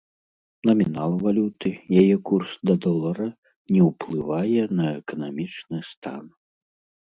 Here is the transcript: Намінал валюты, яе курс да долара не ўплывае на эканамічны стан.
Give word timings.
Намінал 0.69 1.11
валюты, 1.27 1.69
яе 2.05 2.15
курс 2.31 2.55
да 2.71 2.77
долара 2.87 3.29
не 3.77 3.81
ўплывае 3.91 4.63
на 4.81 4.85
эканамічны 4.99 5.77
стан. 5.95 6.23